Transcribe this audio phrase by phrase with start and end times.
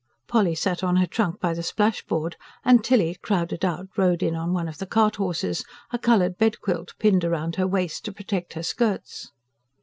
[0.27, 4.51] Polly sat on her trunk by the splashboard; and Tilly, crowded out, rode in on
[4.51, 8.53] one of the cart horses, a coloured bed quilt pinned round her waist to protect
[8.53, 9.29] her skirts.